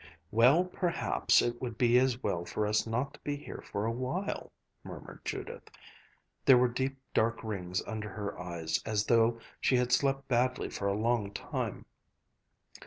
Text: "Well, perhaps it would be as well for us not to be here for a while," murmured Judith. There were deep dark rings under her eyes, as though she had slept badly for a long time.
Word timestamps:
"Well, 0.31 0.65
perhaps 0.65 1.43
it 1.43 1.61
would 1.61 1.77
be 1.77 1.99
as 1.99 2.23
well 2.23 2.43
for 2.43 2.65
us 2.65 2.87
not 2.87 3.13
to 3.13 3.19
be 3.19 3.35
here 3.35 3.61
for 3.61 3.85
a 3.85 3.91
while," 3.91 4.51
murmured 4.83 5.19
Judith. 5.23 5.69
There 6.43 6.57
were 6.57 6.69
deep 6.69 6.97
dark 7.13 7.43
rings 7.43 7.83
under 7.85 8.09
her 8.09 8.39
eyes, 8.39 8.81
as 8.83 9.05
though 9.05 9.39
she 9.59 9.75
had 9.75 9.91
slept 9.91 10.27
badly 10.27 10.71
for 10.71 10.87
a 10.87 10.97
long 10.97 11.31
time. 11.33 11.85